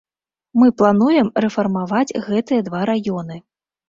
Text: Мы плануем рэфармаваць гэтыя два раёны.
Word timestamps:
Мы 0.59 0.69
плануем 0.81 1.27
рэфармаваць 1.45 2.15
гэтыя 2.29 2.65
два 2.71 2.81
раёны. 2.91 3.37